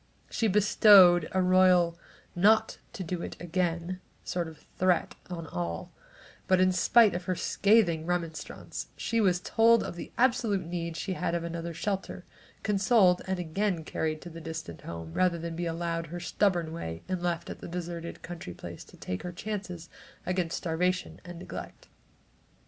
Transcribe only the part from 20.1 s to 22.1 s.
against starvation and neglect.